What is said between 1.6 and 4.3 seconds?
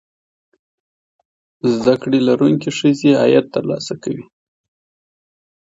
زده کړې لرونکې ښځې عاید ترلاسه کوي.